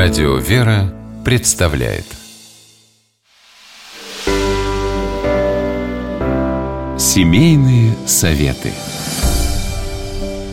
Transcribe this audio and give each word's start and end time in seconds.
Радио 0.00 0.36
«Вера» 0.36 0.94
представляет 1.24 2.04
Семейные 6.96 7.94
советы 8.06 8.70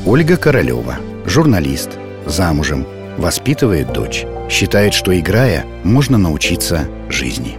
Ольга 0.04 0.38
Королева, 0.38 0.96
журналист, 1.28 1.91
замужем, 2.26 2.88
воспитывает 3.20 3.94
дочь. 3.94 4.26
Считает, 4.50 4.95
что 4.95 5.18
играя, 5.18 5.64
можно 5.84 6.18
научиться 6.18 6.88
жизни. 7.07 7.55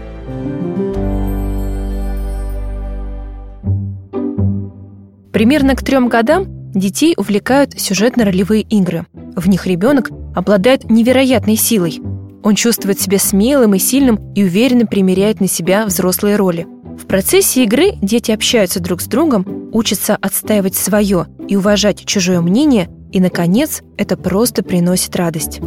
Примерно 5.33 5.77
к 5.77 5.85
трем 5.85 6.09
годам 6.09 6.73
детей 6.73 7.15
увлекают 7.17 7.79
сюжетно-ролевые 7.79 8.63
игры. 8.63 9.07
В 9.37 9.49
них 9.49 9.69
ребенок 9.69 10.11
обладает 10.37 10.89
невероятной 10.91 11.57
силой. 11.57 12.01
Он 12.45 12.55
чувствует 12.55 13.01
себя 13.01 13.19
смелым 13.19 13.75
и 13.75 13.79
сильным 13.79 14.33
и 14.35 14.45
уверенно 14.45 14.87
примеряет 14.87 15.41
на 15.41 15.49
себя 15.49 15.87
взрослые 15.87 16.37
роли. 16.37 16.67
В 16.97 17.07
процессе 17.07 17.65
игры 17.65 17.93
дети 18.03 18.31
общаются 18.31 18.79
друг 18.79 19.01
с 19.01 19.07
другом, 19.07 19.71
учатся 19.73 20.17
отстаивать 20.21 20.77
свое 20.77 21.27
и 21.49 21.57
уважать 21.57 22.05
чужое 22.05 22.41
мнение, 22.41 22.89
и, 23.13 23.19
наконец, 23.19 23.83
это 23.97 24.17
просто 24.17 24.63
приносит 24.63 25.17
радость. 25.17 25.61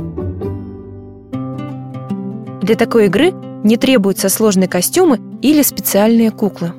Для 2.62 2.76
такой 2.76 3.08
игры 3.08 3.34
не 3.64 3.76
требуются 3.76 4.30
сложные 4.30 4.68
костюмы 4.68 5.20
или 5.42 5.64
специальные 5.64 6.30
куклы. 6.30 6.74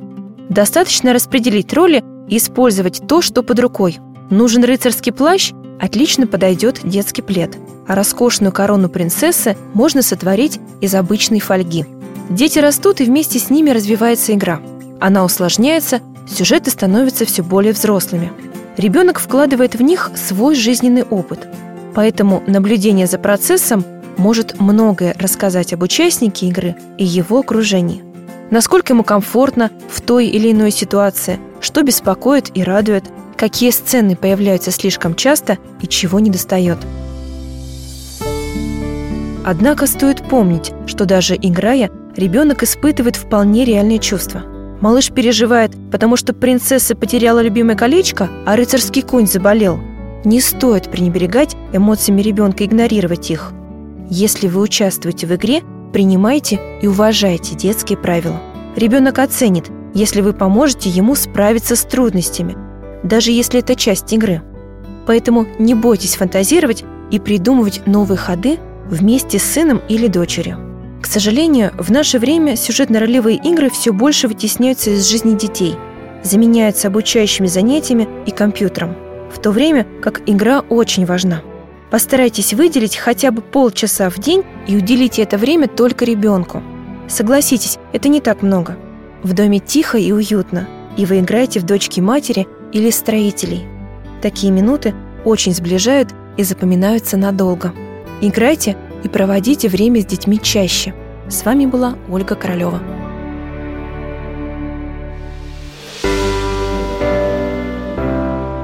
Достаточно 0.48 1.12
распределить 1.12 1.72
роли 1.74 2.04
и 2.28 2.36
использовать 2.36 3.02
то, 3.08 3.20
что 3.20 3.42
под 3.42 3.58
рукой. 3.58 3.98
Нужен 4.30 4.62
рыцарский 4.62 5.12
плащ, 5.12 5.52
отлично 5.80 6.26
подойдет 6.26 6.80
детский 6.84 7.22
плед, 7.22 7.56
а 7.88 7.94
роскошную 7.94 8.52
корону 8.52 8.88
принцессы 8.88 9.56
можно 9.74 10.02
сотворить 10.02 10.60
из 10.80 10.94
обычной 10.94 11.40
фольги. 11.40 11.86
Дети 12.28 12.58
растут, 12.58 13.00
и 13.00 13.04
вместе 13.04 13.38
с 13.38 13.50
ними 13.50 13.70
развивается 13.70 14.32
игра. 14.32 14.60
Она 15.00 15.24
усложняется, 15.24 16.00
сюжеты 16.28 16.70
становятся 16.70 17.24
все 17.24 17.42
более 17.42 17.72
взрослыми. 17.72 18.30
Ребенок 18.76 19.18
вкладывает 19.18 19.74
в 19.74 19.82
них 19.82 20.10
свой 20.14 20.54
жизненный 20.54 21.02
опыт. 21.02 21.48
Поэтому 21.94 22.42
наблюдение 22.46 23.06
за 23.06 23.18
процессом 23.18 23.84
может 24.16 24.60
многое 24.60 25.16
рассказать 25.18 25.72
об 25.72 25.82
участнике 25.82 26.46
игры 26.46 26.76
и 26.98 27.04
его 27.04 27.40
окружении. 27.40 28.04
Насколько 28.50 28.92
ему 28.92 29.02
комфортно 29.02 29.70
в 29.90 30.00
той 30.00 30.26
или 30.26 30.52
иной 30.52 30.70
ситуации, 30.70 31.40
что 31.60 31.82
беспокоит 31.82 32.50
и 32.56 32.62
радует, 32.62 33.04
какие 33.36 33.70
сцены 33.70 34.16
появляются 34.16 34.70
слишком 34.70 35.14
часто 35.14 35.58
и 35.80 35.86
чего 35.86 36.20
недостает. 36.20 36.78
Однако 39.44 39.86
стоит 39.86 40.22
помнить, 40.22 40.72
что 40.86 41.06
даже 41.06 41.34
играя, 41.34 41.90
ребенок 42.16 42.62
испытывает 42.62 43.16
вполне 43.16 43.64
реальные 43.64 43.98
чувства. 43.98 44.42
Малыш 44.80 45.10
переживает, 45.10 45.72
потому 45.90 46.16
что 46.16 46.32
принцесса 46.32 46.94
потеряла 46.94 47.40
любимое 47.40 47.76
колечко, 47.76 48.28
а 48.46 48.56
рыцарский 48.56 49.02
конь 49.02 49.26
заболел. 49.26 49.78
Не 50.24 50.40
стоит 50.40 50.90
пренебрегать 50.90 51.56
эмоциями 51.72 52.20
ребенка, 52.20 52.64
игнорировать 52.64 53.30
их. 53.30 53.52
Если 54.10 54.48
вы 54.48 54.60
участвуете 54.60 55.26
в 55.26 55.34
игре, 55.34 55.62
принимайте 55.92 56.60
и 56.82 56.86
уважайте 56.86 57.54
детские 57.54 57.96
правила. 57.96 58.40
Ребенок 58.76 59.18
оценит, 59.18 59.70
если 59.94 60.20
вы 60.20 60.32
поможете 60.32 60.90
ему 60.90 61.14
справиться 61.14 61.76
с 61.76 61.82
трудностями, 61.82 62.56
даже 63.02 63.30
если 63.30 63.60
это 63.60 63.74
часть 63.74 64.12
игры. 64.12 64.42
Поэтому 65.06 65.46
не 65.58 65.74
бойтесь 65.74 66.16
фантазировать 66.16 66.84
и 67.10 67.18
придумывать 67.18 67.86
новые 67.86 68.18
ходы 68.18 68.58
вместе 68.88 69.38
с 69.38 69.42
сыном 69.42 69.80
или 69.88 70.06
дочерью. 70.06 70.58
К 71.02 71.06
сожалению, 71.06 71.72
в 71.78 71.90
наше 71.90 72.18
время 72.18 72.56
сюжетно-ролевые 72.56 73.36
игры 73.42 73.70
все 73.70 73.92
больше 73.92 74.28
вытесняются 74.28 74.90
из 74.90 75.08
жизни 75.08 75.36
детей, 75.36 75.74
заменяются 76.22 76.88
обучающими 76.88 77.46
занятиями 77.46 78.06
и 78.26 78.30
компьютером, 78.30 78.94
в 79.32 79.38
то 79.38 79.50
время 79.50 79.86
как 80.02 80.20
игра 80.26 80.60
очень 80.60 81.06
важна. 81.06 81.42
Постарайтесь 81.90 82.54
выделить 82.54 82.96
хотя 82.96 83.30
бы 83.30 83.42
полчаса 83.42 84.10
в 84.10 84.18
день 84.18 84.44
и 84.68 84.76
уделите 84.76 85.22
это 85.22 85.38
время 85.38 85.66
только 85.66 86.04
ребенку. 86.04 86.62
Согласитесь, 87.08 87.78
это 87.92 88.08
не 88.08 88.20
так 88.20 88.42
много. 88.42 88.76
В 89.22 89.34
доме 89.34 89.58
тихо 89.58 89.98
и 89.98 90.12
уютно, 90.12 90.66
и 90.96 91.04
вы 91.04 91.20
играете 91.20 91.60
в 91.60 91.64
дочки 91.64 92.00
матери 92.00 92.46
или 92.72 92.90
строителей. 92.90 93.66
Такие 94.22 94.50
минуты 94.50 94.94
очень 95.24 95.54
сближают 95.54 96.14
и 96.36 96.42
запоминаются 96.42 97.16
надолго. 97.16 97.74
Играйте 98.22 98.76
и 99.04 99.08
проводите 99.08 99.68
время 99.68 100.00
с 100.00 100.06
детьми 100.06 100.38
чаще. 100.40 100.94
С 101.28 101.44
вами 101.44 101.66
была 101.66 101.96
Ольга 102.08 102.34
Королева. 102.34 102.80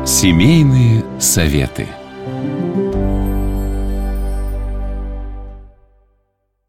Семейные 0.06 1.05
советы. 1.19 1.87